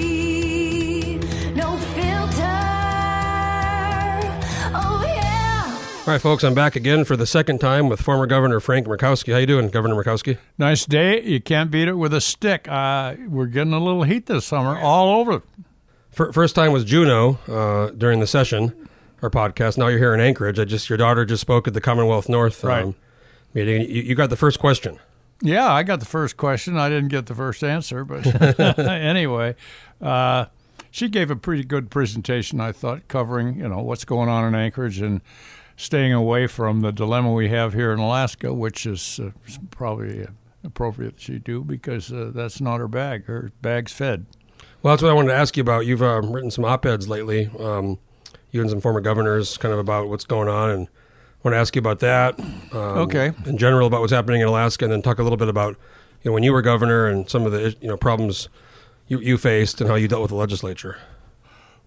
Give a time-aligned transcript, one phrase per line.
[1.56, 2.42] no filter.
[4.76, 6.04] Oh yeah.
[6.06, 9.32] All right, folks, I'm back again for the second time with former Governor Frank Murkowski.
[9.32, 10.38] How you doing, Governor Murkowski?
[10.58, 11.24] Nice day.
[11.24, 12.68] You can't beat it with a stick.
[12.68, 15.44] Uh, we're getting a little heat this summer all over.
[16.12, 18.87] First time was Juneau uh, during the session,
[19.22, 19.78] our podcast.
[19.78, 20.60] Now you're here in Anchorage.
[20.60, 22.96] I just your daughter just spoke at the Commonwealth North um, Right.
[23.54, 23.82] meeting.
[23.90, 25.00] You, you got the first question.
[25.42, 26.78] Yeah, I got the first question.
[26.78, 28.26] I didn't get the first answer, but
[28.80, 29.56] anyway,
[30.02, 30.46] uh,
[30.90, 34.56] she gave a pretty good presentation, I thought, covering you know what's going on in
[34.56, 35.22] Anchorage and
[35.76, 39.30] staying away from the dilemma we have here in Alaska, which is uh,
[39.70, 40.26] probably
[40.64, 43.26] appropriate that she do because uh, that's not her bag.
[43.26, 44.26] Her bag's fed.
[44.82, 45.86] Well, that's what I wanted to ask you about.
[45.86, 48.00] You've um, written some op-eds lately, um,
[48.58, 51.60] you and some former governors, kind of about what's going on, and I want to
[51.60, 52.40] ask you about that.
[52.40, 53.32] Um, Okay.
[53.46, 55.78] In general, about what's happening in Alaska, and then talk a little bit about
[56.24, 58.50] you know when you were governor and some of the you know problems
[59.08, 60.98] you, you faced and how you dealt with the legislature.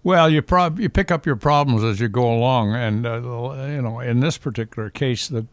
[0.03, 3.17] Well, you prob- you pick up your problems as you go along, and uh,
[3.67, 5.45] you know in this particular case, the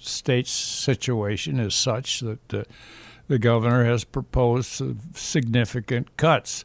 [0.00, 2.62] state's situation is such that uh,
[3.26, 4.80] the governor has proposed
[5.16, 6.64] significant cuts,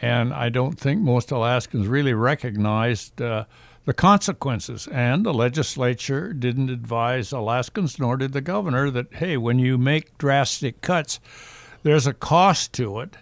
[0.00, 3.44] and I don't think most Alaskans really recognized uh,
[3.84, 4.86] the consequences.
[4.88, 10.18] And the legislature didn't advise Alaskans, nor did the governor, that hey, when you make
[10.18, 11.20] drastic cuts,
[11.82, 13.16] there's a cost to it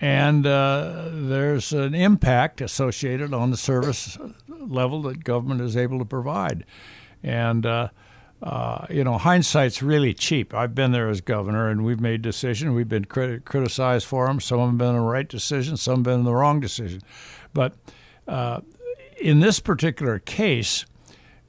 [0.00, 6.04] and uh, there's an impact associated on the service level that government is able to
[6.04, 6.64] provide.
[7.22, 7.88] And uh,
[8.44, 10.52] uh, you know, hindsight's really cheap.
[10.52, 12.74] I've been there as governor, and we've made decisions.
[12.74, 14.38] We've been crit- criticized for them.
[14.38, 17.00] Some have been the right decision, some have been the wrong decision.
[17.54, 17.72] But
[18.28, 18.60] uh,
[19.18, 20.84] in this particular case,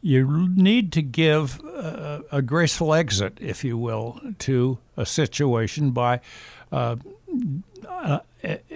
[0.01, 6.21] you need to give a, a graceful exit, if you will, to a situation by
[6.71, 6.95] uh,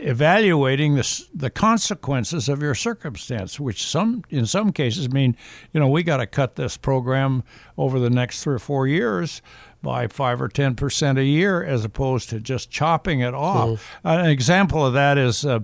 [0.10, 5.38] evaluating the the consequences of your circumstance, which some in some cases mean,
[5.72, 7.44] you know, we got to cut this program
[7.78, 9.42] over the next three or four years
[9.84, 13.98] by five or ten percent a year, as opposed to just chopping it off.
[14.03, 15.59] An example of that is, uh,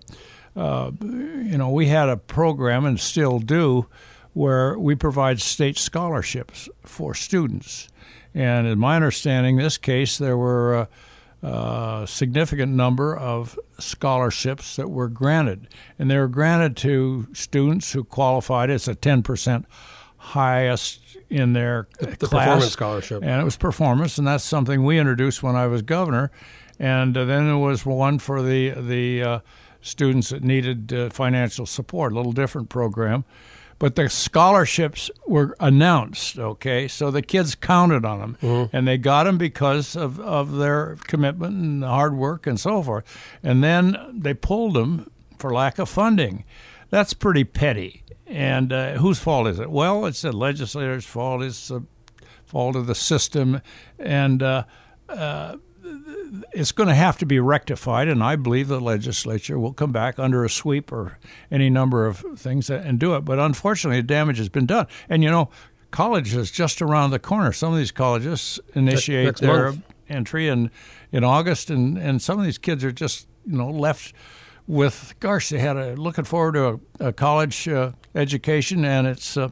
[0.56, 3.88] uh, you know, we had a program and still do
[4.34, 7.90] where we provide state scholarships for students.
[8.34, 10.88] And in my understanding, this case, there were
[11.42, 15.68] uh, a significant number of scholarships that were granted.
[16.00, 19.66] And they were granted to students who qualified as a 10%
[20.18, 22.46] highest in their The class.
[22.46, 23.24] performance scholarship.
[23.24, 26.32] And it was performance, and that's something we introduced when I was governor.
[26.80, 29.40] And uh, then there was one for the the uh,
[29.82, 33.24] students that needed uh, financial support, a little different program.
[33.78, 36.88] But the scholarships were announced, okay?
[36.88, 41.56] So the kids counted on them, and they got them because of, of their commitment
[41.56, 43.04] and hard work and so forth.
[43.44, 46.46] And then they pulled them for lack of funding.
[46.90, 48.04] That's pretty petty.
[48.26, 49.70] And uh, whose fault is it?
[49.70, 51.44] Well, it's the legislator's fault.
[51.44, 51.84] It's the
[52.46, 53.62] fault of the system,
[54.00, 54.64] and uh,
[55.10, 55.58] uh,
[56.54, 58.08] it's going to have to be rectified.
[58.08, 61.18] And I believe the legislature will come back under a sweep or
[61.52, 63.22] any number of things and do it.
[63.22, 64.88] But unfortunately, the damage has been done.
[65.10, 65.50] And you know,
[65.92, 67.52] college is just around the corner.
[67.52, 69.94] Some of these colleges initiate next their month.
[70.10, 70.72] entry in
[71.12, 74.14] in August, and and some of these kids are just you know left
[74.68, 79.38] with gosh, they had a looking forward to a, a college uh, education, and it's
[79.38, 79.50] uh,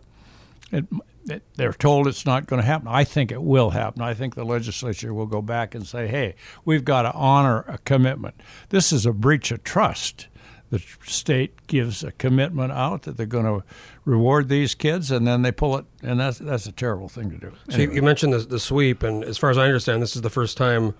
[0.71, 0.85] it,
[1.29, 2.87] it, they're told it's not going to happen.
[2.87, 4.01] I think it will happen.
[4.01, 6.35] I think the legislature will go back and say, "Hey,
[6.65, 8.35] we've got to honor a commitment.
[8.69, 10.27] This is a breach of trust."
[10.69, 13.63] The state gives a commitment out that they're going to
[14.05, 17.37] reward these kids, and then they pull it, and that's that's a terrible thing to
[17.37, 17.53] do.
[17.69, 20.23] So you, you mentioned the, the sweep, and as far as I understand, this is
[20.23, 20.95] the first time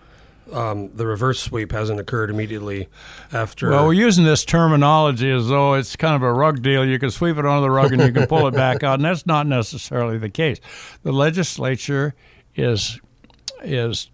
[0.52, 2.90] um, the reverse sweep hasn't occurred immediately
[3.32, 3.70] after.
[3.70, 6.86] Well, we're using this terminology as though it's kind of a rug deal.
[6.86, 9.06] You can sweep it under the rug and you can pull it back out, and
[9.06, 10.60] that's not necessarily the case.
[11.04, 12.14] The legislature
[12.56, 13.00] is
[13.64, 14.10] is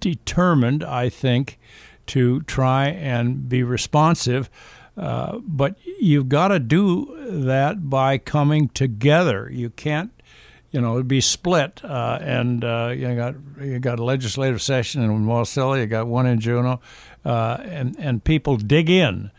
[0.00, 1.58] determined, I think,
[2.06, 4.48] to try and be responsive.
[4.96, 9.48] Uh, but you've got to do that by coming together.
[9.50, 10.10] You can't,
[10.70, 11.82] you know, it'd be split.
[11.84, 16.26] Uh, and uh, you got you got a legislative session in Wasilla, you got one
[16.26, 16.80] in Juneau,
[17.24, 19.30] uh, and and people dig in,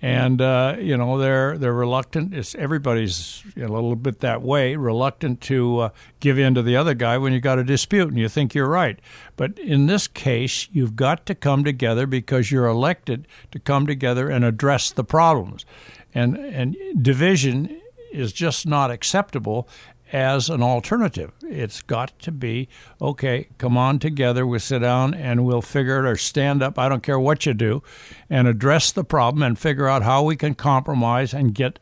[0.00, 2.34] and uh, you know they're they're reluctant.
[2.34, 5.88] It's everybody's a little bit that way, reluctant to uh,
[6.20, 8.68] give in to the other guy when you got a dispute and you think you're
[8.68, 8.98] right.
[9.36, 14.30] But in this case, you've got to come together because you're elected to come together
[14.30, 15.66] and address the problems,
[16.14, 17.80] and and division
[18.12, 19.68] is just not acceptable.
[20.12, 21.32] As an alternative.
[21.42, 22.68] It's got to be
[23.00, 23.48] okay.
[23.58, 24.46] Come on together.
[24.46, 26.78] We'll sit down and we'll figure it, or stand up.
[26.78, 27.82] I don't care what you do,
[28.28, 31.78] and address the problem and figure out how we can compromise and get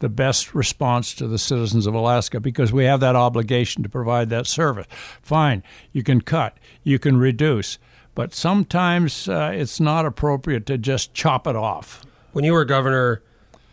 [0.00, 4.30] the best response to the citizens of Alaska because we have that obligation to provide
[4.30, 4.86] that service.
[5.22, 7.78] Fine, you can cut, you can reduce,
[8.16, 12.04] but sometimes uh, it's not appropriate to just chop it off.
[12.32, 13.22] When you were governor,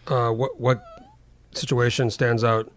[0.08, 0.84] uh, what what
[1.52, 2.72] situation stands out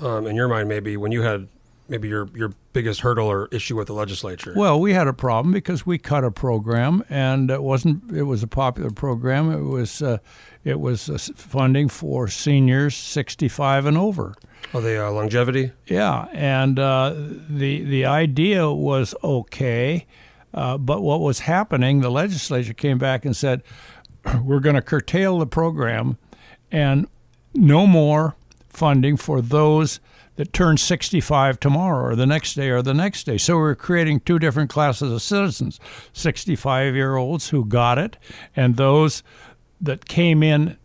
[0.00, 0.68] um, in your mind?
[0.68, 1.48] Maybe when you had
[1.88, 4.52] maybe your your biggest hurdle or issue with the legislature.
[4.56, 8.10] Well, we had a problem because we cut a program, and it wasn't.
[8.12, 9.50] It was a popular program.
[9.50, 10.02] It was.
[10.02, 10.18] Uh,
[10.64, 14.34] it was uh, funding for seniors 65 and over.
[14.74, 15.70] oh, the uh, longevity.
[15.86, 17.14] Yeah, and uh,
[17.48, 20.06] the the idea was okay,
[20.52, 22.00] uh, but what was happening?
[22.00, 23.62] The legislature came back and said,
[24.42, 26.18] "We're going to curtail the program,
[26.72, 27.06] and
[27.54, 28.34] no more
[28.76, 30.00] funding for those
[30.36, 34.20] that turn 65 tomorrow, or the next day, or the next day." So we're creating
[34.20, 35.80] two different classes of citizens:
[36.12, 38.16] 65 year olds who got it,
[38.54, 39.22] and those
[39.80, 40.76] that came in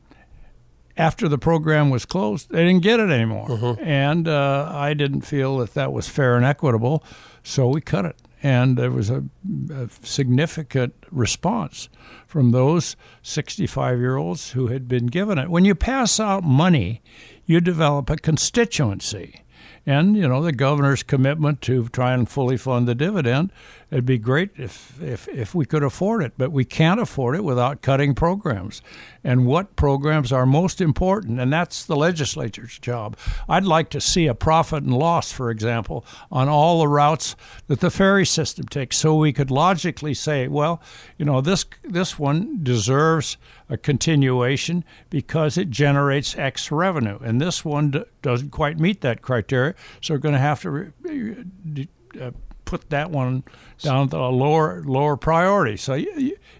[0.98, 3.50] after the program was closed, they didn't get it anymore.
[3.82, 7.04] And uh, I didn't feel that that was fair and equitable,
[7.44, 8.16] so we cut it.
[8.44, 9.24] And there was a,
[9.72, 11.90] a significant response
[12.26, 15.50] from those 65 year olds who had been given it.
[15.50, 17.02] When you pass out money,
[17.46, 19.44] you develop a constituency.
[19.86, 23.51] And, you know, the governor's commitment to try and fully fund the dividend,
[23.89, 27.44] it'd be great if, if, if we could afford it, but we can't afford it
[27.44, 28.83] without cutting programs.
[29.24, 31.39] And what programs are most important?
[31.39, 33.18] And that's the legislature's job.
[33.50, 37.36] I'd like to see a profit and loss, for example, on all the routes
[37.68, 40.81] that the ferry system takes, so we could logically say, well,
[41.18, 43.38] you know, this this one deserves
[43.72, 49.22] a continuation because it generates X revenue, and this one d- doesn't quite meet that
[49.24, 51.88] criteria, so we're going to have to re-
[52.22, 52.32] uh,
[52.66, 53.44] put that one
[53.80, 55.78] down to a lower lower priority.
[55.78, 55.94] So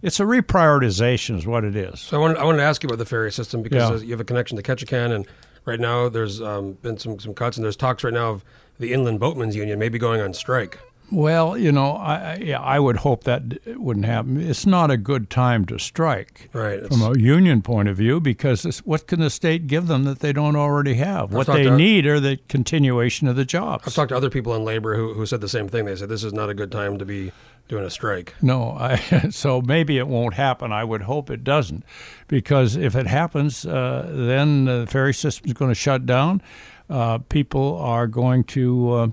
[0.02, 2.00] it's a reprioritization, is what it is.
[2.00, 4.06] So I wanted, I wanted to ask you about the ferry system because Yeah.
[4.06, 5.28] you have a connection to Ketchikan, and
[5.66, 8.44] right now there's um, been some, some cuts, and there's talks right now of
[8.80, 10.80] the Inland Boatmen's Union maybe going on strike.
[11.12, 13.44] Well, you know, I, I- yeah, I would hope that
[13.78, 14.40] wouldn't happen.
[14.40, 16.86] It's not a good time to strike Right.
[16.88, 20.19] From a union point of view because this, what can the state give them that
[20.19, 21.34] they don't already have?
[21.34, 23.84] What they to- need are the continuation of the jobs.
[23.88, 25.86] I've talked to other people in labor who, who said the same thing.
[25.86, 27.31] They said this is not a good time to be
[27.68, 28.34] doing a strike.
[28.42, 28.96] No, I,
[29.31, 30.72] so maybe it won't happen.
[30.72, 31.84] I would hope it doesn't,
[32.28, 36.42] because if it happens, uh, then the ferry system is going to shut down.
[36.90, 39.08] Uh, people are going to uh,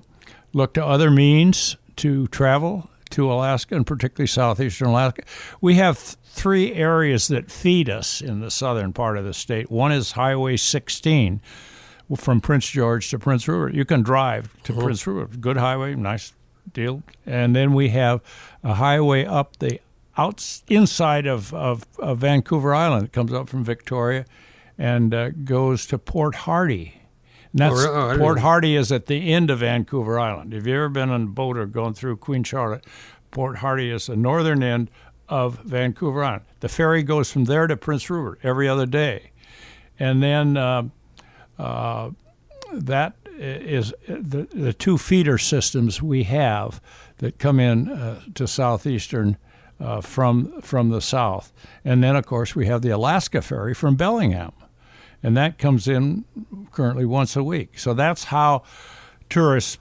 [0.53, 5.23] look to other means to travel to Alaska, and particularly southeastern Alaska.
[5.61, 9.71] We have th- three areas that feed us in the southern part of the state.
[9.71, 11.41] One is Highway 16
[12.15, 13.73] from Prince George to Prince Rupert.
[13.73, 15.41] You can drive to Prince Rupert.
[15.41, 16.33] Good highway, nice
[16.71, 17.03] deal.
[17.25, 18.21] And then we have
[18.63, 19.79] a highway up the
[20.17, 23.05] outs inside of, of, of Vancouver Island.
[23.05, 24.25] It comes up from Victoria
[24.77, 26.98] and uh, goes to Port Hardy.
[27.51, 27.87] And that's, really?
[27.87, 28.39] Oh, I didn't Port.
[28.39, 30.53] Hardy is at the end of Vancouver Island.
[30.53, 32.85] Have you ever been on a boat or going through Queen Charlotte?
[33.31, 34.89] Port Hardy is the northern end
[35.27, 36.45] of Vancouver Island.
[36.59, 39.31] The ferry goes from there to Prince Rupert every other day.
[39.99, 40.83] And then uh,
[41.57, 42.11] uh,
[42.71, 46.81] that is the, the two feeder systems we have
[47.17, 49.37] that come in uh, to southeastern
[49.79, 51.53] uh, from from the south,
[51.85, 54.51] and then of course we have the Alaska ferry from Bellingham,
[55.23, 56.25] and that comes in
[56.71, 57.77] currently once a week.
[57.77, 58.63] So that's how
[59.29, 59.77] tourists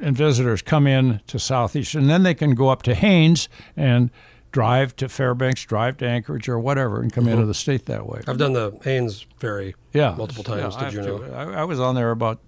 [0.00, 4.10] and visitors come in to Southeast, and then they can go up to Haines and
[4.52, 8.20] drive to Fairbanks, drive to Anchorage or whatever, and come into the state that way.
[8.26, 10.74] I've done the Haines ferry Yeah, multiple times.
[10.74, 11.18] Yeah, I Did you know?
[11.18, 11.34] to.
[11.34, 12.40] I, I was on there about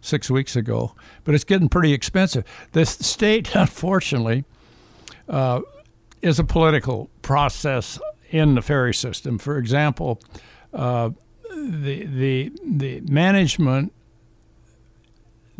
[0.00, 0.94] six weeks ago,
[1.24, 2.44] but it's getting pretty expensive.
[2.72, 4.44] This state, unfortunately,
[5.28, 5.60] uh,
[6.22, 7.98] is a political process
[8.30, 9.38] in the ferry system.
[9.38, 10.20] For example,
[10.72, 11.10] uh,
[11.54, 13.92] the the the management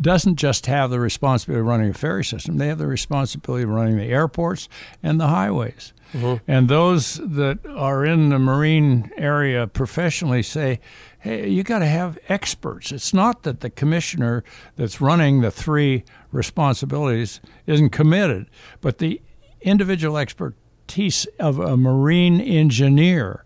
[0.01, 3.69] doesn't just have the responsibility of running a ferry system; they have the responsibility of
[3.69, 4.67] running the airports
[5.01, 5.93] and the highways.
[6.13, 6.49] Mm-hmm.
[6.49, 10.79] And those that are in the marine area professionally say,
[11.19, 12.91] hey, you got to have experts.
[12.91, 14.43] It's not that the commissioner
[14.75, 18.47] that's running the three responsibilities isn't committed,
[18.79, 19.21] but the
[19.61, 23.43] individual expertise of a marine engineer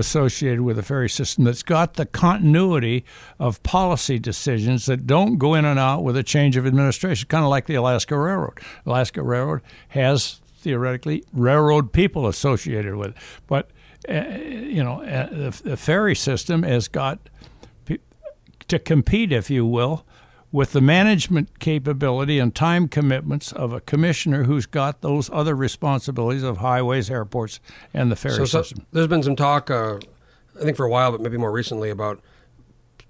[0.00, 3.04] associated with a ferry system that's got the continuity
[3.38, 7.44] of policy decisions that don't go in and out with a change of administration, kind
[7.44, 8.58] of like the Alaska Railroad.
[8.84, 13.16] Alaska Railroad has theoretically railroad people associated with it,
[13.46, 13.70] but
[14.08, 17.20] uh, you know uh, the, the ferry system has got
[18.70, 20.06] to compete, if you will,
[20.52, 26.42] with the management capability and time commitments of a commissioner who's got those other responsibilities
[26.42, 27.60] of highways, airports,
[27.94, 29.98] and the ferry So, so there's been some talk, uh,
[30.58, 32.20] I think for a while, but maybe more recently, about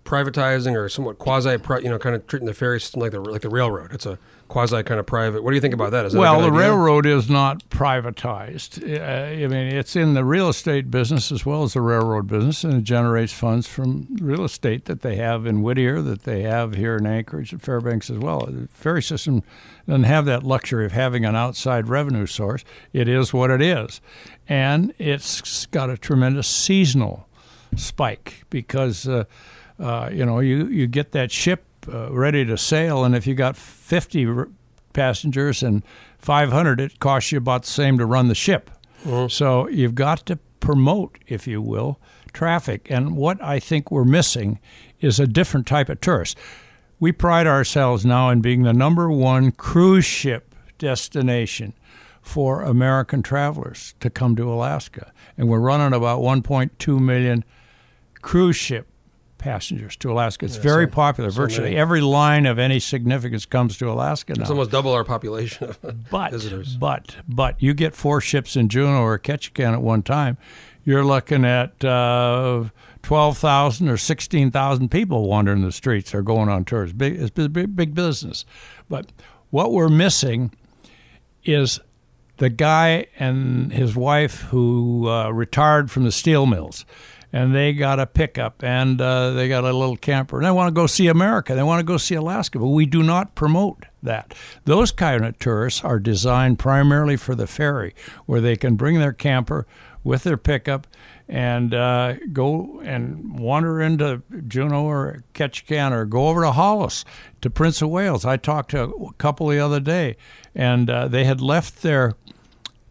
[0.04, 1.50] privatizing or somewhat quasi,
[1.82, 3.92] you know, kind of treating the ferry system like the like the railroad.
[3.92, 4.18] It's a
[4.50, 5.42] quasi kind of private.
[5.42, 6.04] What do you think about that?
[6.04, 8.82] Is that Well, the railroad is not privatized.
[8.82, 12.64] Uh, I mean, it's in the real estate business as well as the railroad business,
[12.64, 16.74] and it generates funds from real estate that they have in Whittier, that they have
[16.74, 18.40] here in Anchorage and Fairbanks as well.
[18.40, 19.44] The ferry system
[19.86, 22.64] doesn't have that luxury of having an outside revenue source.
[22.92, 24.00] It is what it is,
[24.48, 27.28] and it's got a tremendous seasonal
[27.76, 29.24] spike because uh,
[29.78, 33.34] uh, you know you you get that ship uh, ready to sail, and if you
[33.34, 34.48] got 50 r-
[34.92, 35.82] passengers and
[36.18, 38.70] 500, it costs you about the same to run the ship.
[39.28, 41.98] So you've got to promote, if you will,
[42.32, 42.90] traffic.
[42.90, 44.58] And what I think we're missing
[45.00, 46.36] is a different type of tourist.
[46.98, 51.72] We pride ourselves now in being the number one cruise ship destination
[52.20, 55.12] for American travelers to come to Alaska.
[55.38, 57.42] And we're running about 1.2 million
[58.20, 58.86] cruise ship
[59.40, 60.44] passengers to Alaska.
[60.44, 61.30] It's very so- popular.
[61.30, 61.80] so Virtually many.
[61.80, 64.42] every line of any significance comes to Alaska now.
[64.42, 66.76] It's almost double our population of But visitors.
[66.76, 70.36] but but you get four ships in Juneau or Ketchikan at one time,
[70.84, 72.64] you're looking at uh,
[73.02, 76.92] twelve thousand or sixteen thousand people wandering the streets or going on tours.
[76.92, 78.44] Big it's big, big big business.
[78.88, 79.10] But
[79.50, 80.52] what we're missing
[81.44, 81.80] is
[82.36, 86.84] the guy and his wife who uh, retired from the steel mills.
[87.32, 90.38] And they got a pickup and uh, they got a little camper.
[90.38, 91.54] And they want to go see America.
[91.54, 92.58] They want to go see Alaska.
[92.58, 94.34] But we do not promote that.
[94.64, 97.94] Those kind of tourists are designed primarily for the ferry,
[98.26, 99.66] where they can bring their camper
[100.02, 100.86] with their pickup
[101.28, 107.04] and uh, go and wander into Juneau or Ketchikan or go over to Hollis
[107.40, 108.24] to Prince of Wales.
[108.24, 110.16] I talked to a couple the other day,
[110.54, 112.14] and uh, they had left their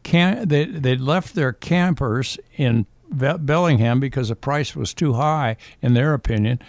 [0.04, 5.94] cam- they they'd left their campers in Bellingham because the price was too high in
[5.94, 6.60] their opinion.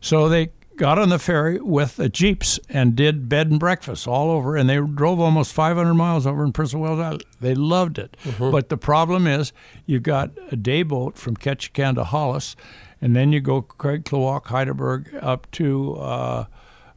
[0.00, 4.30] So they got on the ferry with the jeeps and did bed and breakfast all
[4.30, 7.24] over, and they drove almost 500 miles over in Prince of Wales Island.
[7.38, 8.16] They loved it,
[8.50, 9.52] but the problem is
[9.84, 12.56] you've got a day boat from Ketchikan to Hollis,
[13.00, 15.96] and then you go Craig Klawock, Hydaburg up to.
[15.96, 16.44] Uh,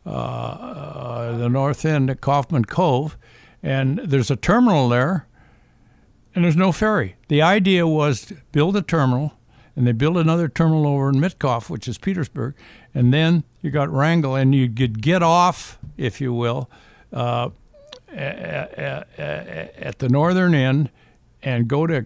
[0.05, 3.17] uh, the north end at Coffman Cove,
[3.61, 5.27] and there's a terminal there,
[6.35, 7.15] and there's no ferry.
[7.27, 9.33] The idea was to build a terminal,
[9.75, 12.55] and they built another terminal over in Mitkof, which is Petersburg,
[12.93, 16.69] and then you got Wrangell, and you could get off, if you will,
[17.11, 17.49] uh,
[18.11, 20.89] at, at the northern end,
[21.41, 22.05] and go to.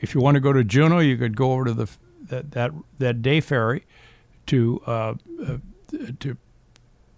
[0.00, 1.88] If you want to go to Juneau, you could go over to the
[2.28, 3.84] that that, that day ferry
[4.46, 5.58] to uh, uh,
[6.20, 6.36] to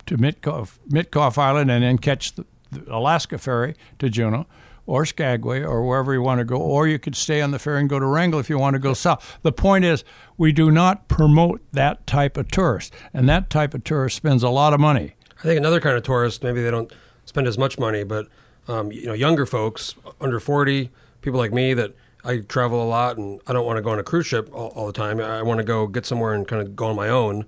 [0.06, 4.47] to Mitkof, Mitkof Island and then catch the, the Alaska ferry to Juneau
[4.87, 7.80] or Skagway or wherever you want to go, or you could stay on the ferry
[7.80, 9.38] and go to Wrangell if you want to go south.
[9.42, 10.04] The point is,
[10.37, 14.50] we do not promote that type of tourist, and that type of tourist spends a
[14.50, 15.14] lot of money.
[15.38, 16.92] I think another kind of tourist, maybe they don't
[17.25, 18.26] spend as much money, but
[18.68, 20.90] um, you know, younger folks under forty,
[21.22, 21.94] people like me that
[22.25, 24.68] I travel a lot and I don't want to go on a cruise ship all,
[24.68, 25.20] all the time.
[25.20, 27.46] I want to go get somewhere and kind of go on my own.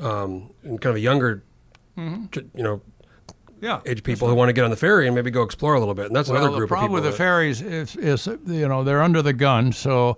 [0.00, 1.42] Um, and kind of a younger,
[1.96, 2.82] tr- you know,
[3.60, 5.78] Yeah, age people who want to get on the ferry and maybe go explore a
[5.80, 6.06] little bit.
[6.06, 7.10] And that's Well, another the group problem of people.
[7.10, 10.16] The problem with the ferries is, is, you know, they're under the gun, so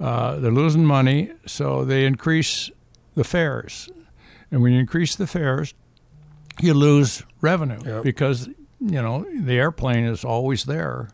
[0.00, 2.70] uh, they're losing money, so they increase
[3.14, 3.88] the fares.
[4.50, 5.74] And when you increase the fares,
[6.60, 8.02] you lose revenue Yep.
[8.02, 11.10] because, you know, the airplane is always there.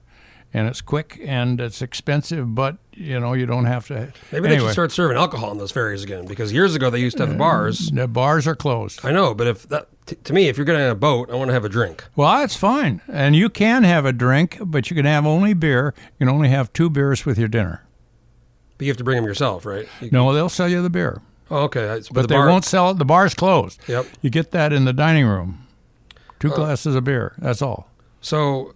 [0.57, 4.11] And it's quick and it's expensive, but you know you don't have to.
[4.33, 7.19] Maybe they should start serving alcohol on those ferries again because years ago they used
[7.19, 7.91] to Uh, have bars.
[7.93, 9.01] The bars are closed.
[9.05, 11.35] I know, but if that t- to me, if you're getting on a boat, I
[11.35, 12.05] want to have a drink.
[12.17, 15.93] Well, that's fine, and you can have a drink, but you can have only beer.
[16.19, 17.83] You can only have two beers with your dinner.
[18.79, 19.87] But you have to bring them yourself, right?
[20.01, 21.21] You- No, they'll sell you the beer.
[21.51, 21.87] Oh, okay.
[21.91, 22.99] I- But the they bar- won't sell it.
[22.99, 23.79] The bar's closed.
[23.89, 24.07] Yep.
[24.23, 25.67] You get that in the dining room.
[26.41, 27.35] Two glasses of beer.
[27.37, 27.91] That's all.
[28.23, 28.73] So,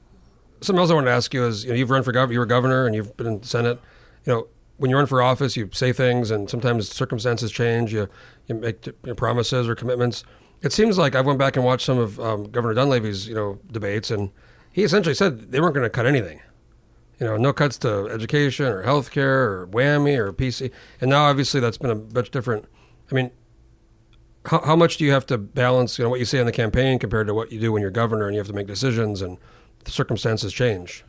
[0.61, 2.39] something else I wanted to ask you is, you know, you've run for governor, you
[2.39, 3.81] were governor, and you've been in the Senate.
[4.25, 7.93] You know, when you run for office, you say things, and sometimes circumstances change.
[7.93, 8.09] You
[8.47, 10.25] you make promises or commitments.
[10.63, 13.59] It seems like I went back and watched some of um, Governor Dunleavy's, you know,
[13.71, 14.31] debates, and
[14.73, 16.41] he essentially said they weren't going to cut anything.
[17.19, 20.71] You know, no cuts to education or healthcare or WWAMI or PC.
[21.01, 22.65] And now, obviously, that's been a much different.
[23.11, 23.31] I mean,
[24.47, 26.53] how, how much do you have to balance, you know, what you say in the
[26.53, 29.21] campaign compared to what you do when you're governor and you have to make decisions
[29.21, 29.37] and
[29.87, 31.05] circumstances change?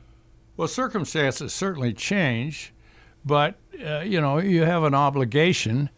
[0.57, 2.73] Well, circumstances certainly change,
[3.25, 5.89] but uh, you know you have an obligation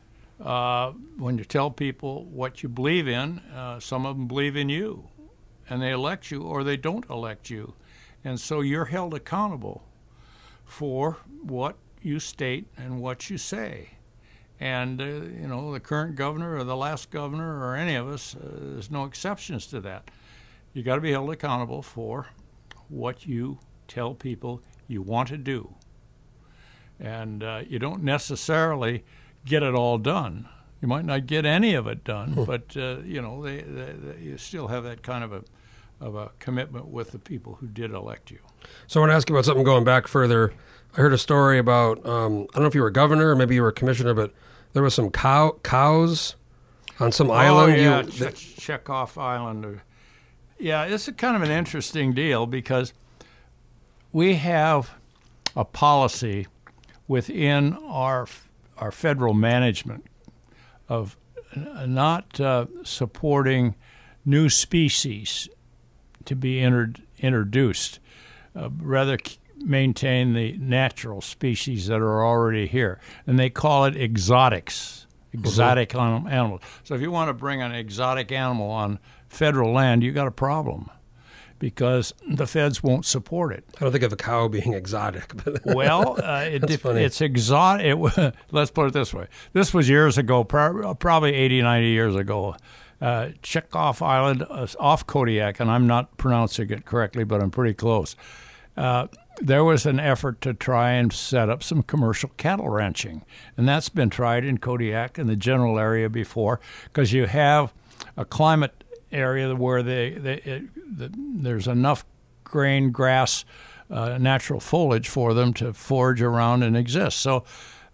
[0.44, 4.70] uh, when you tell people what you believe in, uh, some of them believe in
[4.70, 5.06] you,
[5.70, 7.74] and they elect you or they don't elect you,
[8.24, 9.84] and so you're held accountable
[10.66, 13.90] for what you state and what you say.
[14.60, 18.36] And uh, you know the current governor or the last governor or any of us,
[18.36, 20.10] uh, there's no exceptions to that.
[20.74, 22.28] You got to be held accountable for
[22.90, 25.76] what you tell people you want to do,
[27.00, 29.04] and uh, you don't necessarily
[29.46, 30.48] get it all done.
[30.82, 34.22] You might not get any of it done, but uh, you know they, they, they,
[34.22, 35.44] you still have that kind of a
[36.02, 38.40] of a commitment with the people who did elect you.
[38.88, 40.54] So I want to ask you about something going back further.
[40.94, 43.56] I heard a story about um, I don't know if you were governor or maybe
[43.56, 44.34] you were commissioner, but
[44.74, 46.36] there was some cow cows
[47.00, 47.74] on some island.
[47.74, 49.66] Oh, yeah, You- Che- Chekhov Island.
[49.66, 49.84] or-
[50.64, 52.94] Yeah, it's a kind of an interesting deal because
[54.14, 54.92] we have
[55.58, 56.48] a policy
[57.06, 58.28] within our
[58.78, 60.06] our federal management
[60.88, 61.18] of
[61.86, 63.76] not uh, supporting
[64.24, 65.50] new species
[66.24, 68.00] to be inter- introduced,
[68.56, 69.18] uh, rather
[69.58, 76.26] maintain the natural species that are already here, and they call it exotics, exotic anim-
[76.26, 76.62] animals.
[76.86, 79.00] So if you want to bring an exotic animal on
[79.34, 80.90] federal land, you got a problem
[81.60, 83.64] because the feds won't support it.
[83.78, 87.86] I don't think of a cow being exotic, but Well, uh, it it's exotic.
[87.86, 89.28] It, let's put it this way.
[89.54, 92.56] This was years ago, probably 80, 90 years ago.
[93.02, 97.74] Uh, Chekhov Island uh, off Kodiak, and I'm not pronouncing it correctly, but I'm pretty
[97.74, 98.16] close.
[98.76, 99.08] Uh,
[99.40, 103.24] there was an effort to try and set up some commercial cattle ranching,
[103.58, 107.74] and that's been tried in Kodiak and the general area before because you have
[108.16, 112.06] a climate area where they, they it, the, there's enough
[112.44, 113.46] grain, grass,
[113.90, 117.20] uh, natural foliage for them to forage around and exist.
[117.20, 117.44] So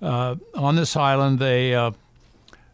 [0.01, 1.91] uh, on this island, they uh,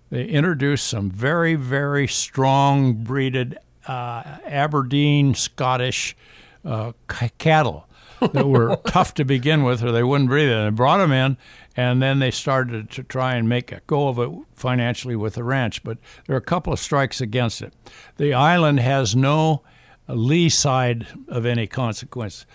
[0.09, 6.15] they introduced some very very strong breeded uh, Aberdeen Scottish
[6.63, 6.93] uh,
[7.37, 7.87] cattle
[8.19, 10.53] that were tough to begin with, or they wouldn't breathe it.
[10.55, 11.37] And they brought them in,
[11.75, 15.43] and then they started to try and make a go of it financially with the
[15.43, 15.83] ranch.
[15.83, 17.73] But there are a couple of strikes against it.
[18.17, 19.63] The island has no
[20.07, 22.45] lee side of any consequence,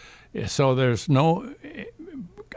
[0.46, 1.54] so there's no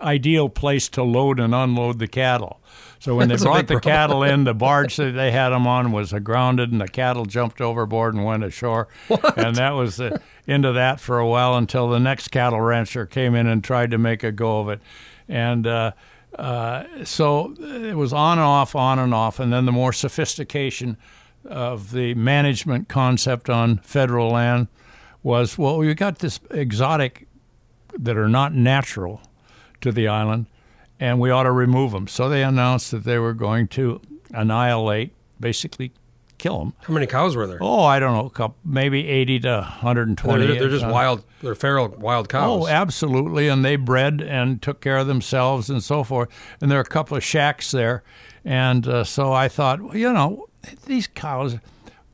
[0.04, 2.60] ideal place to load and unload the cattle.
[3.00, 6.14] So when they brought the cattle in, the barge that they had them on was
[6.14, 8.88] grounded, and the cattle jumped overboard and went ashore.
[9.36, 13.06] And that was the end of that for a while until the next cattle rancher
[13.06, 14.82] came in and tried to make a go of it.
[15.28, 15.92] And uh,
[16.38, 20.98] uh, so it was on and off, on and off, and then the more sophistication
[21.46, 24.68] of the management concept on federal land
[25.22, 27.28] was well, we got this exotic
[27.98, 29.22] that are not natural
[29.84, 30.48] to the island,
[31.00, 32.08] and we ought to remove them.
[32.08, 34.02] So they announced that they were going to
[34.34, 35.92] annihilate, basically
[36.38, 36.74] kill them.
[36.86, 37.60] how many cows were there?
[37.62, 40.46] Oh, I don't know, couple, maybe 80 to 120.
[40.46, 41.24] they're, they're just Uh, wild.
[41.42, 42.64] They're feral wild cows.
[42.64, 43.48] Oh, absolutely.
[43.48, 46.28] And they bred and took care of themselves and so forth.
[46.60, 48.04] And there are a couple of shacks there.
[48.44, 50.48] And uh, so I thought, well, you know,
[50.86, 51.58] these cows,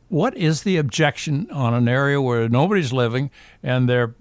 [0.10, 3.32] what is the objection on an area where nobody's living
[3.64, 4.14] and they're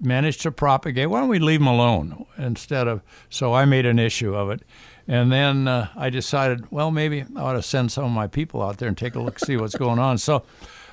[0.00, 1.10] managed to propagate?
[1.10, 3.02] Why don't we leave them alone instead of?
[3.28, 4.62] So I made an issue of it.
[5.06, 8.62] And then uh, I decided, well, maybe I ought to send some of my people
[8.62, 10.18] out there and take a look, see what's going on.
[10.18, 10.44] So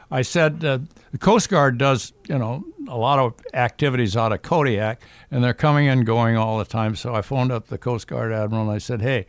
[0.09, 0.79] I said, uh,
[1.11, 5.53] the Coast Guard does, you know, a lot of activities out of Kodiak, and they're
[5.53, 6.95] coming and going all the time.
[6.97, 9.27] So I phoned up the Coast Guard admiral and I said, hey,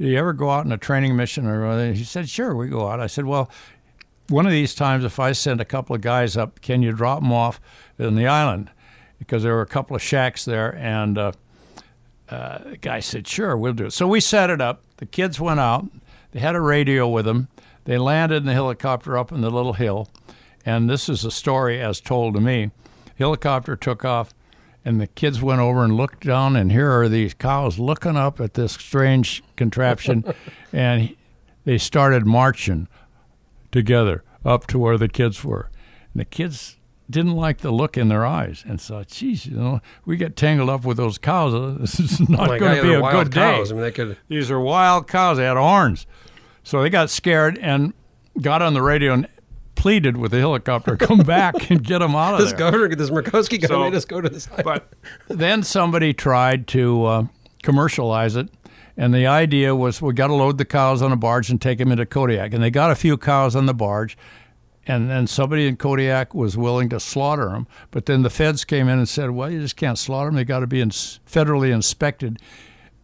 [0.00, 1.92] do you ever go out on a training mission or?
[1.92, 3.00] He said, sure, we go out.
[3.00, 3.50] I said, well,
[4.28, 7.20] one of these times, if I send a couple of guys up, can you drop
[7.20, 7.60] them off
[7.98, 8.70] in the island?
[9.22, 11.32] Because there were a couple of shacks there, and uh,
[12.28, 14.82] uh, the guy said, "Sure, we'll do it." So we set it up.
[14.96, 15.86] The kids went out.
[16.32, 17.46] They had a radio with them.
[17.84, 20.08] They landed in the helicopter up in the little hill,
[20.66, 22.72] and this is a story as told to me.
[23.16, 24.34] Helicopter took off,
[24.84, 28.40] and the kids went over and looked down, and here are these cows looking up
[28.40, 30.24] at this strange contraption,
[30.72, 31.14] and
[31.64, 32.88] they started marching
[33.70, 35.70] together up to where the kids were.
[36.12, 36.76] And the kids
[37.12, 40.68] didn't like the look in their eyes and thought, geez, you know, we get tangled
[40.68, 41.54] up with those cows.
[41.54, 43.68] uh, This is Oh not my going to be a good cows.
[43.68, 43.74] day.
[43.74, 44.16] I mean, they could.
[44.28, 45.36] These are wild cows.
[45.36, 46.06] They had horns.
[46.64, 47.92] So they got scared and
[48.40, 49.28] got on the radio and
[49.74, 52.58] pleaded with the helicopter, come back and get them out of This there.
[52.58, 54.48] governor, this Murkowski guy, So- made us go to this.
[54.64, 54.92] But
[55.28, 57.26] then somebody tried to uh,
[57.62, 58.48] commercialize it,
[58.96, 61.78] and the idea was we got to load the cows on a barge and take
[61.78, 62.52] them into Kodiak.
[62.54, 64.16] And they got a few cows on the barge,
[64.86, 67.66] and then somebody in Kodiak was willing to slaughter them.
[67.90, 70.36] But then the feds came in and said, well, you just can't slaughter them.
[70.36, 72.38] They got to be federally inspected.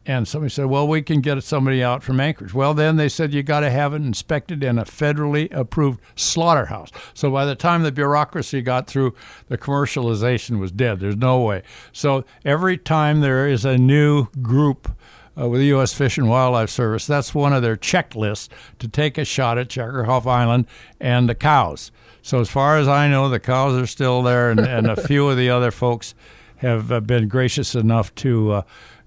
[0.09, 3.35] and somebody said, "Well, we can get somebody out from Anchorage." Well, then they said
[3.35, 6.91] you got to have it inspected in a federally approved slaughterhouse.
[7.13, 9.15] So by the time the bureaucracy got through,
[9.49, 11.01] the commercialization was dead.
[11.01, 11.63] There's no way.
[11.93, 14.97] So every time there is a new group
[15.39, 15.93] uh, with the U.S.
[15.93, 18.49] Fish and Wildlife Service, that's one of their checklists
[18.79, 20.67] to take a shot at Checkerhoff Island
[21.01, 21.93] and the cows.
[22.23, 25.29] So as far as I know, the cows are still there, and, and a few
[25.29, 26.15] of the other folks
[26.57, 28.63] have uh, been gracious enough to uh,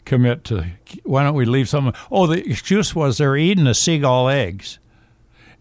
[0.05, 0.65] commit to.
[1.03, 1.93] Why don't we leave some?
[2.09, 4.79] Oh, the excuse was they're eating the seagull eggs.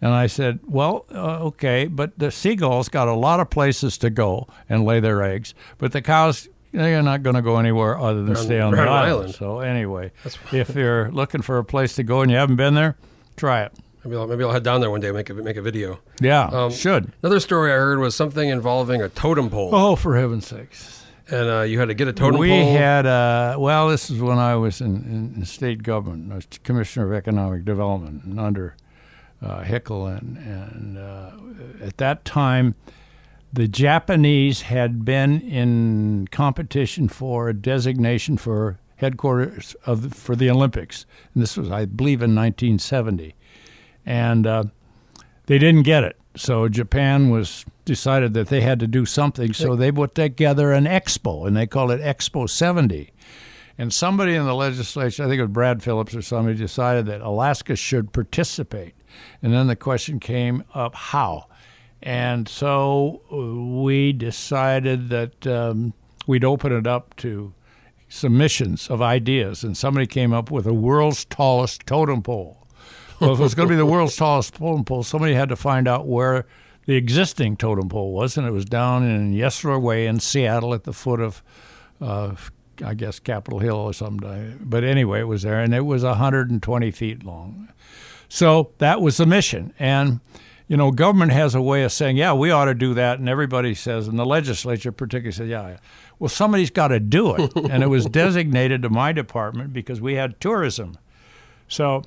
[0.00, 4.08] And I said, well, uh, okay, but the seagulls got a lot of places to
[4.08, 8.22] go and lay their eggs, but the cows, they're not going to go anywhere other
[8.22, 8.90] than stay on the island.
[8.94, 9.34] island.
[9.34, 10.12] So anyway,
[10.52, 12.96] if you're looking for a place to go and you haven't been there,
[13.36, 13.72] try it.
[14.04, 15.98] Maybe I'll, maybe I'll head down there one day and make a make a video.
[16.20, 17.12] Yeah, Um, should.
[17.22, 21.04] Another story I heard was something involving a totem pole, Oh, for heaven's sakes.
[21.28, 22.58] and uh, you had to get a totem we pole.
[22.58, 26.46] We had uh, well this is when i was in, in, state government i was
[26.64, 28.74] commissioner of economic development and under
[29.42, 31.30] uh, Hickel and, and uh,
[31.86, 32.74] at that time
[33.52, 40.50] the japanese had been in competition for a designation for headquarters of the, for the
[40.50, 43.34] olympics and this was i believe in 1970
[44.06, 44.64] and uh,
[45.46, 46.16] they didn't get it.
[46.36, 49.52] So Japan was decided that they had to do something.
[49.52, 53.12] So they put together an expo, and they called it Expo 70.
[53.76, 57.20] And somebody in the legislature, I think it was Brad Phillips or somebody, decided that
[57.20, 58.94] Alaska should participate.
[59.42, 61.46] And then the question came up how.
[62.02, 63.36] And so uh,
[63.82, 65.92] we decided that um,
[66.26, 67.52] we'd open it up to
[68.08, 69.62] submissions of ideas.
[69.62, 72.66] And somebody came up with a world's tallest totem pole.
[73.20, 75.56] Well, if it was going to be the world's tallest totem pole, somebody had to
[75.56, 76.46] find out where
[76.86, 80.84] the existing totem pole was, and it was down in Yesler Way in Seattle at
[80.84, 81.42] the foot of,
[82.00, 82.34] uh,
[82.84, 84.58] I guess, Capitol Hill or something.
[84.62, 87.68] But anyway, it was there, and it was 120 feet long.
[88.28, 89.74] So that was the mission.
[89.78, 90.20] And,
[90.70, 93.18] you know, government has a way of saying, yeah, we ought to do that.
[93.18, 95.76] And everybody says, and the legislature particularly says, yeah, yeah.
[96.20, 97.56] Well, somebody's got to do it.
[97.68, 100.96] and it was designated to my department because we had tourism.
[101.66, 102.04] So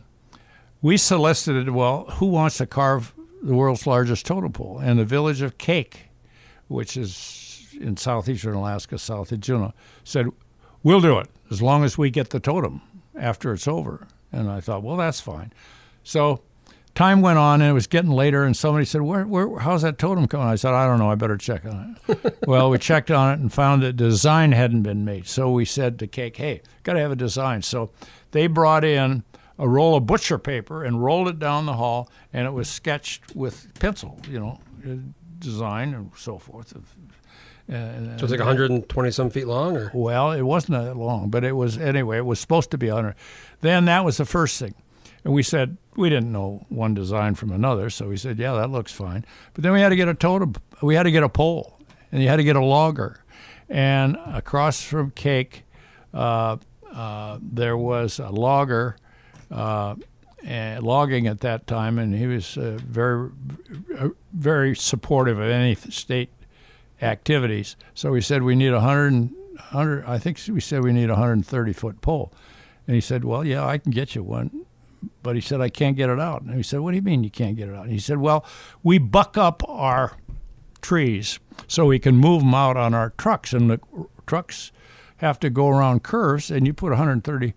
[0.82, 4.80] we solicited, well, who wants to carve the world's largest totem pole?
[4.82, 6.06] And the village of Kake,
[6.69, 9.73] which is in southeastern Alaska, south of Juneau,
[10.06, 10.28] said,
[10.84, 12.82] we'll do it as long as we get the totem
[13.13, 14.08] after it's over.
[14.32, 15.52] And I thought, well, that's fine.
[16.06, 16.43] So
[16.96, 19.98] time went on and it was getting later and somebody said, where, where, how's that
[19.98, 20.48] totem coming?
[20.48, 21.10] I said, I don't know.
[21.10, 22.38] I better check on it.
[22.48, 25.28] well, we checked on it and found that design hadn't been made.
[25.28, 27.62] So we said to Kake, hey, got to have a design.
[27.62, 27.92] So
[28.32, 29.24] they brought in
[29.58, 33.36] a roll of butcher paper and rolled it down the hall, and it was sketched
[33.36, 34.60] with pencil, you know,
[35.40, 36.76] design and so forth.
[36.76, 41.44] Uh, so it's like 120 some feet long, or well, it wasn't that long, but
[41.44, 42.18] it was anyway.
[42.18, 43.16] It was supposed to be 100.
[43.62, 44.74] Then that was the first thing,
[45.24, 48.70] and we said we didn't know one design from another, so we said, yeah, that
[48.70, 49.26] looks fine.
[49.54, 50.56] But then we had to get a totem.
[50.82, 51.80] We had to get a pole,
[52.12, 53.24] and you had to get a logger,
[53.70, 55.64] and across from Kake,
[56.14, 56.58] uh,
[56.92, 58.98] uh, there was a logger.
[59.52, 59.96] Uh,
[60.46, 63.30] logging at that time, and he was uh, very,
[63.98, 66.30] uh, very supportive of any state
[67.02, 67.76] activities.
[67.94, 70.06] So we said we need a hundred, hundred.
[70.06, 72.34] I think we said we need a hundred and thirty foot pole,
[72.88, 74.66] and he said, "Well, yeah, I can get you one."
[75.24, 76.42] But he said, I can't get it out.
[76.42, 77.84] And he said, What do you mean you can't get it out?
[77.84, 78.46] And he said, Well,
[78.84, 80.18] we buck up our
[80.82, 83.54] trees so we can move them out on our trucks.
[83.54, 83.80] And the
[84.28, 84.72] trucks
[85.18, 87.54] have to go around curves, and you put 130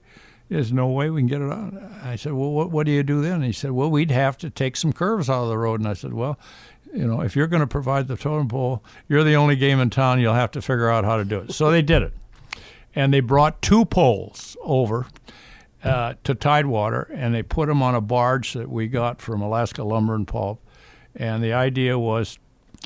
[0.48, 1.74] there's no way we can get it out.
[2.05, 3.35] I said, well, what, what do you do then?
[3.35, 5.81] And he said, well, we'd have to take some curves out of the road.
[5.81, 6.38] And I said, well,
[6.94, 9.90] you know, if you're going to provide the totem pole, you're the only game in
[9.90, 10.20] town.
[10.20, 11.52] You'll have to figure out how to do it.
[11.52, 12.12] So they did it.
[12.94, 15.07] And they brought two poles over
[15.87, 19.85] uh, to Tidewater, and they put them on a barge that we got from Alaska
[19.85, 20.61] Lumber and Pulp.
[21.14, 22.38] And the idea was,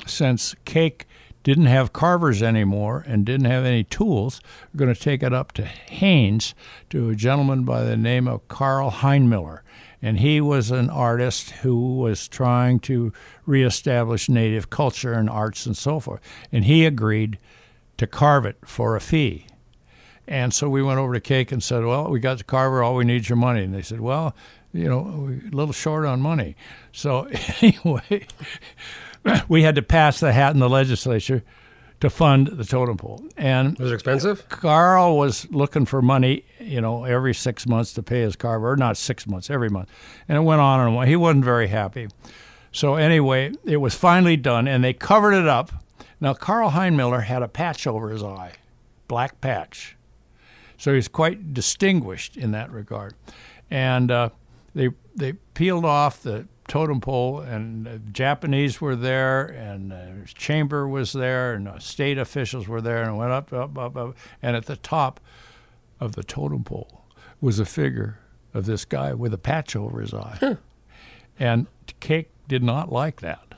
[0.05, 1.05] since Kake
[1.43, 4.41] didn't have carvers anymore and didn't have any tools,
[4.73, 6.53] we're going to take it up to Haines
[6.91, 9.61] to a gentleman by the name of Carl Heinmiller.
[10.03, 13.13] And he was an artist who was trying to
[13.45, 16.21] reestablish native culture and arts and so forth.
[16.51, 17.37] And he agreed
[17.97, 19.45] to carve it for a fee.
[20.31, 22.95] And so we went over to Kake and said, Well, we got the carver, all
[22.95, 23.65] we need is your money.
[23.65, 24.33] And they said, Well,
[24.71, 26.55] you know, we're a little short on money.
[26.93, 27.27] So
[27.61, 28.25] anyway,
[29.49, 31.43] we had to pass the hat in the legislature
[31.99, 33.21] to fund the totem pole.
[33.35, 34.47] And was it expensive?
[34.47, 38.77] Carl was looking for money, you know, every six months to pay his carver, or
[38.77, 39.89] not six months, every month.
[40.29, 41.07] And it went on and on.
[41.07, 42.07] He wasn't very happy.
[42.71, 45.73] So anyway, it was finally done, and they covered it up.
[46.21, 48.53] Now, Carl Heinmiller had a patch over his eye,
[49.09, 49.97] black patch.
[50.81, 53.13] So he's quite distinguished in that regard.
[53.69, 54.29] And uh,
[54.73, 60.87] they they peeled off the totem pole, and uh, Japanese were there, and uh, chamber
[60.87, 64.55] was there, and uh, state officials were there, and went up, up, up, up, and
[64.55, 65.19] at the top
[65.99, 67.05] of the totem pole
[67.39, 68.17] was a figure
[68.51, 70.57] of this guy with a patch over his eye.
[71.37, 71.67] And
[71.99, 73.53] Kake did not like that.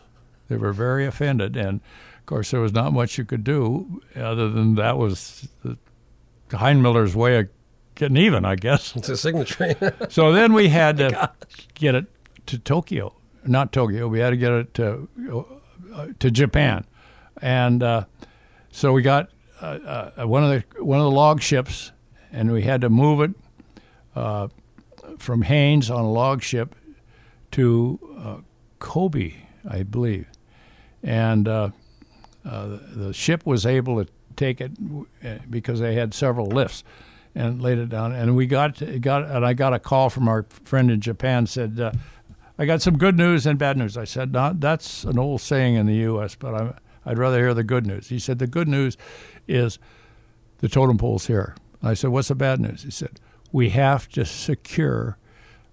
[0.50, 1.80] They were very offended, and
[2.18, 5.78] of course, there was not much you could do other than that was the
[6.58, 7.50] Heinmiller's way of
[7.96, 8.96] getting even, I guess.
[8.96, 9.96] It's a signature.
[10.10, 11.32] So then we had to
[11.74, 12.06] get it
[12.48, 13.14] to Tokyo,
[13.46, 14.08] not Tokyo.
[14.08, 15.08] We had to get it to
[15.94, 16.86] uh, to Japan,
[17.42, 18.06] and uh,
[18.72, 19.30] so we got
[19.62, 21.92] uh, uh, one of the one of the log ships,
[22.32, 23.32] and we had to move it
[24.16, 24.48] uh,
[25.18, 26.76] from Haines on a log ship
[27.52, 28.38] to uh,
[28.80, 29.36] Kobe,
[29.68, 30.28] I believe,
[31.04, 31.70] and uh,
[32.46, 34.72] uh, the, the ship was able to take it
[35.24, 36.84] uh, because they had several lifts
[37.36, 38.14] and laid it down.
[38.14, 41.80] And we got got and I got a call from our friend in Japan said,
[41.80, 41.92] uh,
[42.58, 45.76] "I got some good news and bad news." I said, "No, that's an old saying
[45.76, 46.74] in the U.S., but I'm,
[47.06, 48.98] I'd rather hear the good news." He said, "The good news
[49.48, 49.80] is
[50.60, 53.20] the totem pole's here." I said, "What's the bad news?" He said,
[53.52, 55.18] "We have to secure."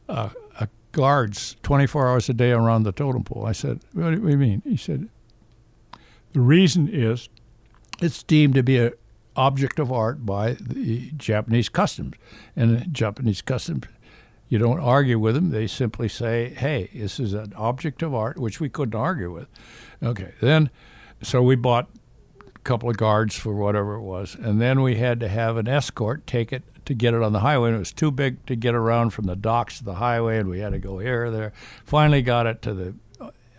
[0.09, 3.47] Uh, a guards 24 hours a day around the totem pole.
[3.47, 4.63] I said, What do you mean?
[4.65, 5.09] He said,
[6.33, 7.29] The reason is
[8.01, 8.93] it's deemed to be an
[9.37, 12.15] object of art by the Japanese customs.
[12.57, 13.85] And the Japanese customs,
[14.49, 15.51] you don't argue with them.
[15.51, 19.49] They simply say, hey, this is an object of art, which we couldn't argue with.
[20.03, 20.71] Okay, then,
[21.23, 21.89] so we bought
[22.55, 24.35] a couple of guards for whatever it was.
[24.35, 27.41] And then we had to have an escort take it to get it on the
[27.41, 27.69] highway.
[27.69, 30.49] And it was too big to get around from the docks to the highway, and
[30.49, 31.53] we had to go here or there.
[31.85, 32.95] Finally got it to the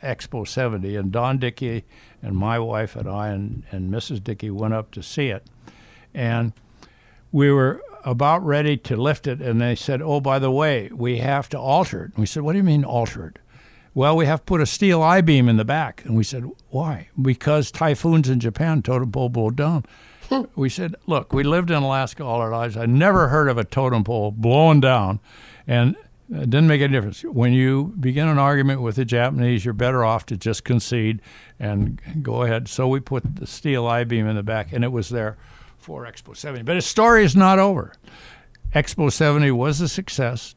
[0.04, 1.84] Expo 70, and Don Dickey
[2.22, 4.24] and my wife and I and, and Mrs.
[4.24, 5.46] Dickey went up to see it.
[6.14, 6.54] And
[7.32, 11.18] we were about ready to lift it, and they said, Oh, by the way, we
[11.18, 12.12] have to alter it.
[12.12, 13.40] And we said, What do you mean alter it?
[13.94, 16.04] Well, we have to put a steel I beam in the back.
[16.06, 17.10] And we said, Why?
[17.22, 19.86] Because typhoons in Japan, totem pole blow down.
[20.56, 22.78] we said, Look, we lived in Alaska all our lives.
[22.78, 25.20] I never heard of a totem pole blowing down.
[25.68, 25.96] And
[26.34, 27.24] it didn't make any difference.
[27.24, 31.22] When you begin an argument with the Japanese, you're better off to just concede
[31.60, 32.70] and go ahead.
[32.70, 35.38] So we put the steel I beam in the back, and it was there
[35.78, 36.64] for Expo 70.
[36.64, 37.92] But his story is not over.
[38.74, 40.56] Expo 70 was a success,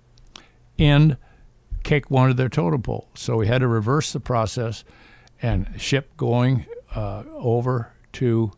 [0.79, 1.17] and
[1.83, 3.09] Kake wanted their totem pole.
[3.15, 4.85] So we had to reverse the process
[5.43, 8.53] and ship going uh, over to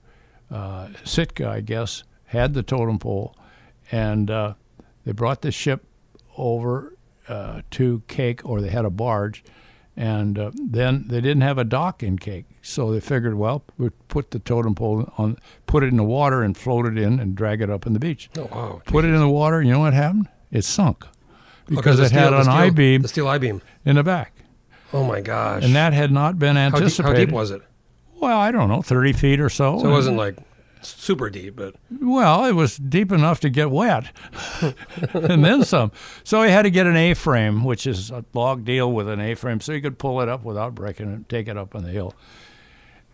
[0.50, 3.35] uh, Sitka, I guess, had the totem pole,
[3.90, 4.55] and uh,
[5.05, 5.87] they brought the ship
[6.37, 6.92] over
[7.29, 9.43] uh, to Kake, or they had a barge,
[9.97, 13.93] and uh, then they didn't have a dock in Kake, so they figured, well, we'd
[14.09, 17.35] put the totem pole on, put it in the water, and float it in, and
[17.35, 18.29] drag it up in the beach.
[18.37, 18.83] oh wow!
[18.87, 20.29] Put it in the water, you know what happened?
[20.51, 21.05] It sunk
[21.69, 23.61] because the it had steel- the an I beam The steel I beam.
[23.85, 24.33] in the back,
[24.93, 25.65] Oh my gosh!
[25.65, 27.19] and that had not been how deep, anticipated.
[27.19, 27.62] how deep was it?
[28.21, 29.79] Well, I don't know, thirty feet or so.
[29.81, 30.37] So it wasn't like
[30.88, 34.11] super deep, but Well, it was deep enough to get wet,
[35.12, 35.92] and then some.
[36.25, 39.61] So he had to get an A-frame, which is a log deal with an A-frame,
[39.61, 42.14] so he could pull it up without breaking it, take it up on the hill.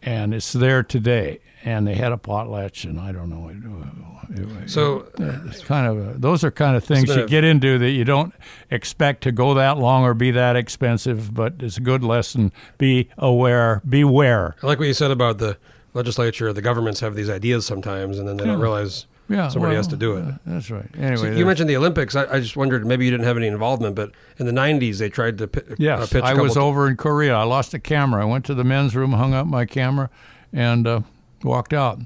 [0.05, 1.39] And it's there today.
[1.65, 3.49] And they had a potlatch, and I don't know.
[3.49, 7.45] It, it, so it's kind of a, those are kind of things you a- get
[7.45, 8.35] into that you don't
[8.69, 12.51] expect to go that long or be that expensive, but it's a good lesson.
[12.79, 14.57] Be aware, beware.
[14.61, 15.57] I like what you said about the
[15.95, 16.53] legislature.
[16.53, 19.97] The governments have these ideas sometimes, and then they don't realize Yeah, somebody has to
[19.97, 20.25] do it.
[20.27, 20.89] uh, That's right.
[20.99, 22.15] Anyway, So you mentioned the Olympics.
[22.17, 25.09] I, I just wondered maybe you didn't have any involvement, but in the '90s they
[25.09, 26.23] tried to pi- uh, Yes, pitch.
[26.23, 27.35] a I was couple- over in Korea.
[27.35, 28.23] I lost a camera.
[28.23, 30.11] I went to the men's room, hung up my camera,
[30.53, 31.01] and uh,
[31.43, 32.01] walked out.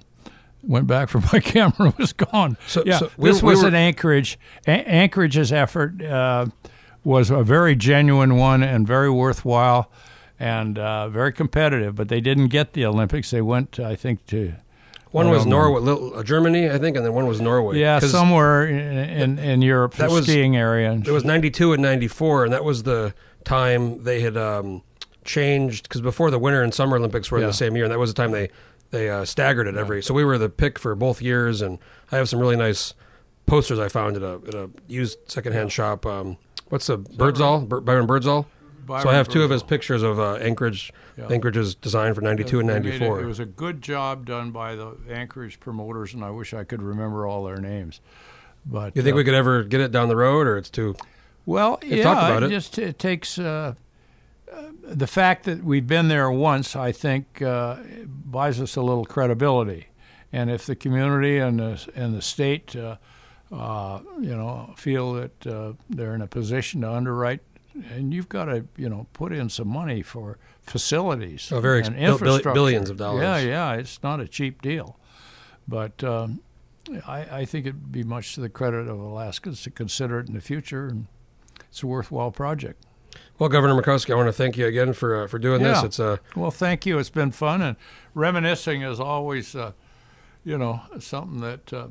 [0.62, 1.90] Went back for my camera.
[1.90, 2.56] It was gone.
[2.66, 4.38] So- yeah, so we- this we was were- an Anchorage.
[4.66, 6.46] A- Anchorage's effort uh,
[7.04, 9.90] was a very genuine one and very worthwhile
[10.38, 11.94] and uh, very competitive.
[11.94, 13.30] But they didn't get the Olympics.
[13.30, 14.54] They went, I think, to
[15.10, 15.46] One was.
[15.46, 17.78] Norway, Lil- uh, Germany, I think, and then one was Norway.
[17.78, 20.92] yeah somewhere in, in, in Europe, That the was- skiing area.
[20.92, 24.82] It was '92 and '94, and that was the time they had um,
[25.24, 27.98] changed because before the Winter and Summer Olympics were in the same year, and that
[27.98, 28.50] was the time they
[28.90, 30.02] they uh, staggered it every.
[30.02, 31.78] So we were the pick for both years, and
[32.12, 32.94] I have some really nice
[33.46, 36.04] posters I found at a at a used secondhand shop.
[36.06, 36.36] Um,
[36.68, 37.60] what's the Birdsall?
[37.60, 38.46] Bir- Byron Birdsall.
[38.86, 41.28] So I have two of his pictures of uh, Anchorage, Yeah.
[41.30, 43.20] Anchorage's design for '92 and They made it- '94.
[43.22, 46.82] It was a good job done by the Anchorage promoters, and I wish I could
[46.82, 48.00] remember all their names.
[48.64, 50.96] But you think uh, we could ever get it down the road, or it's too?
[51.44, 52.50] Well, yeah, it it.
[52.50, 53.74] just it takes uh,
[54.52, 56.74] uh, the fact that we've been there once.
[56.74, 59.86] I think uh, buys us a little credibility,
[60.32, 62.96] and if the community and the and the state uh,
[63.52, 67.42] uh, you know, feel that they're in a position to underwrite,
[67.94, 71.94] and you've got to, you know, put in some money for facilities Oh, very and
[71.96, 72.52] bill- infrastructure.
[72.54, 73.22] billions of dollars.
[73.22, 74.98] Yeah, yeah, it's not a cheap deal,
[75.68, 76.40] but um,
[77.06, 80.34] I, I think it'd be much to the credit of Alaskans to consider it in
[80.34, 81.06] the future, and
[81.68, 82.84] it's a worthwhile project.
[83.38, 85.78] Well, Governor Murkowski, I want to thank you again for uh, for doing this.
[85.80, 85.84] Yeah.
[85.86, 86.98] It's uh, Well, thank you.
[86.98, 87.76] It's been fun, and
[88.14, 89.72] reminiscing is always, uh,
[90.44, 91.88] you know, something that uh,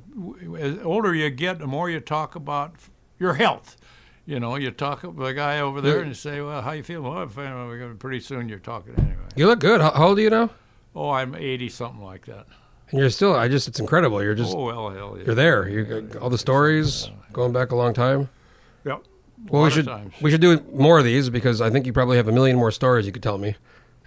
[0.84, 2.76] older you get, the more you talk about
[3.20, 3.76] your health.
[4.26, 6.84] You know, you talk with the guy over there, and you say, "Well, how you
[6.84, 9.16] feeling?" Well, I'm pretty soon you're talking anyway.
[9.36, 9.82] you look good.
[9.82, 10.50] How, how old are you now?
[10.96, 12.48] Oh, I'm 80 something like that.
[12.90, 13.36] And you're still.
[13.36, 13.68] I just.
[13.68, 14.24] It's incredible.
[14.24, 14.56] You're just.
[14.56, 15.26] oh well, hell yeah.
[15.26, 15.68] You're there.
[15.68, 18.30] You all the stories going back a long time.
[18.86, 19.04] Yep.
[19.50, 20.14] Well, we should times.
[20.22, 22.72] we should do more of these because I think you probably have a million more
[22.72, 23.56] stories you could tell me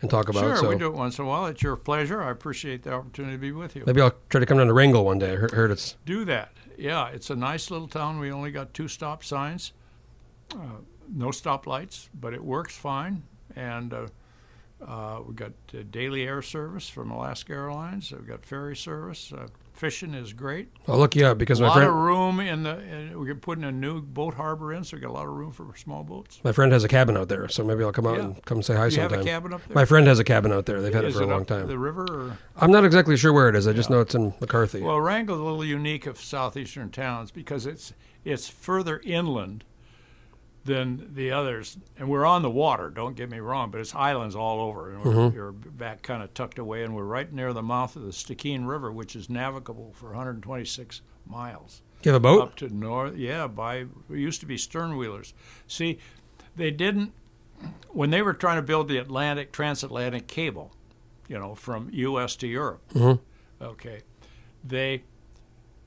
[0.01, 0.41] and talk about.
[0.41, 1.47] Sure, so we do it once in a while.
[1.47, 2.23] It's your pleasure.
[2.23, 3.85] I appreciate the opportunity to be with you.
[3.87, 5.33] maybe I'll try to come down to Wrangell one day.
[5.33, 6.53] I heard, it's do that.
[6.77, 8.19] Yeah, it's a nice little town.
[8.19, 9.73] We only got two stop signs,
[11.13, 13.23] no stoplights, but it works fine.
[13.57, 14.07] And uh,
[14.87, 18.13] uh, we got uh, daily air service from Alaska Airlines.
[18.13, 19.33] We've got ferry service.
[19.33, 20.69] Uh, fishing is great.
[20.87, 22.79] I'll look you up because A my lot friend of room in the.
[22.79, 25.51] In, we're putting a new boat harbor in, so we've got a lot of room
[25.51, 26.41] for small boats.
[26.45, 27.49] my friend has a cabin out there.
[27.49, 28.25] So maybe I'll come out Yeah.
[28.25, 29.21] and come say hi you have sometime.
[29.21, 29.75] a cabin up there?
[29.75, 30.81] My friend has a cabin out there.
[30.83, 31.67] They've had is it for a long time.
[31.67, 33.67] The river, or I'm not exactly sure where it is.
[33.67, 34.83] I just know it's in McCarthy.
[34.83, 37.93] Well, Wrangell's a little unique of southeastern towns because it's
[38.25, 39.65] it's further inland
[40.65, 42.91] than the others, and we're on the water.
[42.91, 45.37] Don't get me wrong, but it's islands all over, and we're, mm-hmm.
[45.37, 48.67] you're back kind of tucked away, and we're right near the mouth of the Stikine
[48.67, 52.43] River, which is navigable for 126 miles you have a boat?
[52.43, 53.17] up to north.
[53.17, 55.35] Yeah, by it used to be stern wheelers.
[55.67, 55.99] See,
[56.57, 57.13] they didn't
[57.89, 60.73] when they were trying to build the Atlantic transatlantic cable,
[61.27, 62.37] you know, from U.S.
[62.37, 62.83] to Europe.
[62.95, 63.65] Mm-hmm.
[63.65, 64.03] Okay,
[64.63, 65.03] they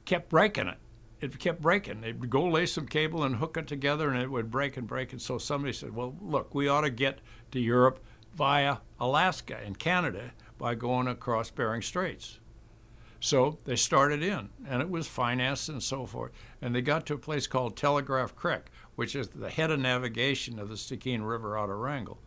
[0.06, 0.78] kept breaking it.
[1.22, 2.02] It kept breaking.
[2.02, 5.12] They'd go lay some cable and hook it together, and it would break and break.
[5.14, 7.20] And so somebody said, "Well, look, we ought to get
[7.52, 8.04] to Europe
[8.34, 12.40] via Alaska and Canada by going across Bering Straits."
[13.20, 16.32] So they started in, and it was financed and so forth.
[16.60, 20.58] And they got to a place called Telegraph Creek, which is the head of navigation
[20.58, 22.18] of the Stikine River out of Wrangell.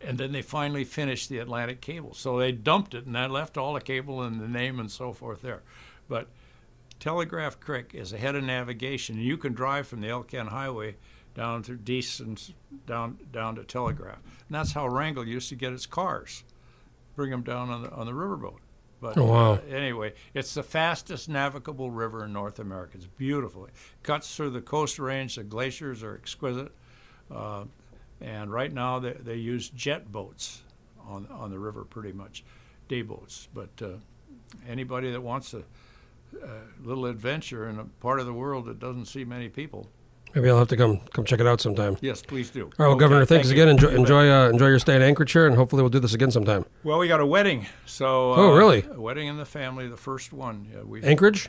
[0.00, 2.14] And then they finally finished the Atlantic cable.
[2.14, 5.12] So they dumped it, and that left all the cable and the name and so
[5.12, 5.64] forth there.
[6.08, 6.28] But
[7.00, 10.96] Telegraph Creek is ahead of navigation, and you can drive from the Elkhorn Highway
[11.34, 12.52] down through s-
[12.86, 14.16] down down to Telegraph.
[14.48, 16.42] And that's how Wrangell used to get its cars,
[17.14, 18.58] bring them down on the on the riverboat.
[19.00, 19.52] But Oh, wow.
[19.52, 22.96] uh, anyway, it's the fastest navigable river in North America.
[22.96, 23.66] It's beautiful.
[23.66, 25.36] It cuts through the coast range.
[25.36, 26.72] The glaciers are exquisite.
[27.30, 27.66] Uh,
[28.20, 30.62] and right now they, they use jet boats
[31.06, 32.42] on on the river pretty much,
[32.88, 33.46] day boats.
[33.54, 33.98] But uh,
[34.66, 35.62] anybody that wants a
[36.82, 39.88] little adventure in a part of the world that doesn't see many people,
[40.34, 41.96] Maybe I'll have to come come check it out sometime.
[42.02, 42.64] yes, please do.
[42.64, 43.68] All right, well, Okay, Governor, thanks thank again.
[43.70, 44.00] Enjoy You bet.
[44.00, 46.66] enjoy uh, enjoy your stay in Anchorage here, and hopefully we'll do this again sometime.
[46.84, 48.84] Well, we got a wedding, so uh, Oh, really?
[48.92, 50.68] A wedding in the family, the first one.
[50.70, 51.48] Yeah, we Anchorage,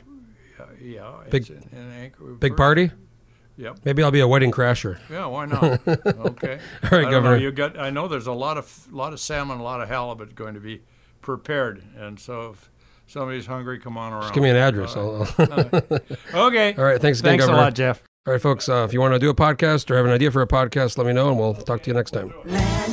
[0.58, 2.90] uh, yeah, Big- it's in, in Anchor- big party.
[3.58, 3.80] Yep.
[3.84, 4.98] Maybe I'll be a wedding crasher.
[5.10, 5.86] Yeah, why not?
[5.86, 6.58] okay.
[6.82, 7.36] All right, I don't know, Governor.
[7.36, 7.78] you got.
[7.78, 10.60] I know there's a lot of lot of salmon, a lot of halibut going to
[10.60, 10.80] be
[11.20, 12.70] prepared, and so if
[13.10, 14.22] somebody's hungry, come on around.
[14.22, 14.96] Just give me an address.
[14.96, 16.02] All I'll, I'll- right.
[16.34, 16.74] okay.
[16.74, 17.62] All right, thanks again, Thanks a Governor.
[17.64, 18.02] lot, Jeff.
[18.26, 18.68] All right, folks.
[18.68, 20.98] Uh, if you want to do a podcast or have an idea for a podcast,
[20.98, 22.32] let me know, and we'll talk to you next time.
[22.44, 22.89] Land